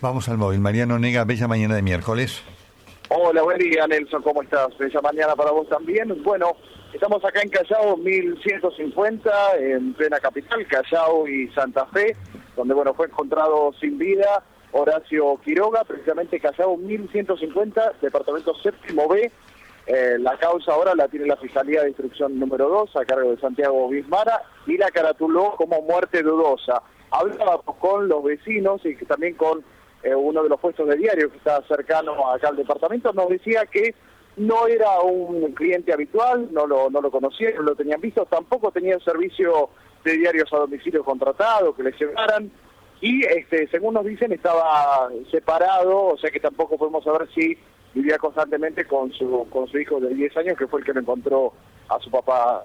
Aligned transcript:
Vamos 0.00 0.28
al 0.28 0.38
móvil. 0.38 0.60
Mariano 0.60 0.96
Nega, 0.96 1.24
bella 1.24 1.48
mañana 1.48 1.74
de 1.74 1.82
miércoles. 1.82 2.40
Hola, 3.08 3.42
buen 3.42 3.58
día 3.58 3.84
Nelson, 3.88 4.22
¿cómo 4.22 4.42
estás? 4.42 4.68
Bella 4.78 5.00
mañana 5.00 5.34
para 5.34 5.50
vos 5.50 5.68
también. 5.68 6.22
Bueno, 6.22 6.52
estamos 6.92 7.24
acá 7.24 7.40
en 7.42 7.48
Callao 7.48 7.96
1150, 7.96 9.56
en 9.56 9.94
plena 9.94 10.20
capital, 10.20 10.64
Callao 10.68 11.26
y 11.26 11.48
Santa 11.48 11.86
Fe, 11.86 12.14
donde 12.54 12.74
bueno 12.74 12.94
fue 12.94 13.06
encontrado 13.06 13.72
sin 13.80 13.98
vida 13.98 14.44
Horacio 14.70 15.40
Quiroga, 15.44 15.82
precisamente 15.82 16.38
Callao 16.38 16.76
1150, 16.76 17.94
departamento 18.00 18.54
séptimo 18.62 19.08
B. 19.08 19.32
Eh, 19.86 20.16
la 20.20 20.38
causa 20.38 20.74
ahora 20.74 20.94
la 20.94 21.08
tiene 21.08 21.26
la 21.26 21.38
Fiscalía 21.38 21.82
de 21.82 21.88
Instrucción 21.88 22.38
número 22.38 22.68
2 22.68 22.94
a 22.94 23.04
cargo 23.04 23.30
de 23.30 23.40
Santiago 23.40 23.88
Bismara 23.88 24.42
y 24.66 24.76
la 24.76 24.92
caratuló 24.92 25.56
como 25.56 25.82
muerte 25.82 26.22
dudosa. 26.22 26.82
Hablábamos 27.10 27.76
con 27.80 28.06
los 28.06 28.22
vecinos 28.22 28.82
y 28.84 28.94
también 29.06 29.34
con 29.34 29.64
eh, 30.02 30.14
uno 30.14 30.42
de 30.42 30.48
los 30.48 30.60
puestos 30.60 30.88
de 30.88 30.96
diario 30.96 31.30
que 31.30 31.38
está 31.38 31.62
cercano 31.62 32.30
acá 32.30 32.48
al 32.48 32.56
departamento, 32.56 33.12
nos 33.12 33.28
decía 33.28 33.66
que 33.66 33.94
no 34.36 34.66
era 34.66 35.00
un 35.00 35.52
cliente 35.52 35.92
habitual, 35.92 36.48
no 36.52 36.66
lo, 36.66 36.90
no 36.90 37.00
lo 37.00 37.10
conocían, 37.10 37.56
no 37.56 37.62
lo 37.62 37.74
tenían 37.74 38.00
visto, 38.00 38.24
tampoco 38.26 38.70
tenía 38.70 38.98
servicio 39.00 39.70
de 40.04 40.16
diarios 40.16 40.52
a 40.52 40.58
domicilio 40.58 41.04
contratado, 41.04 41.74
que 41.74 41.82
le 41.82 41.92
llevaran, 41.92 42.50
y 43.00 43.24
este, 43.24 43.68
según 43.68 43.94
nos 43.94 44.04
dicen 44.04 44.32
estaba 44.32 45.08
separado, 45.30 46.06
o 46.06 46.18
sea 46.18 46.30
que 46.30 46.40
tampoco 46.40 46.78
podemos 46.78 47.04
saber 47.04 47.28
si 47.34 47.56
vivía 47.94 48.18
constantemente 48.18 48.84
con 48.84 49.12
su, 49.12 49.46
con 49.50 49.66
su 49.68 49.78
hijo 49.78 50.00
de 50.00 50.14
10 50.14 50.36
años, 50.36 50.58
que 50.58 50.66
fue 50.66 50.80
el 50.80 50.86
que 50.86 50.92
lo 50.92 51.00
encontró 51.00 51.52
a 51.88 51.98
su 52.00 52.10
papá. 52.10 52.64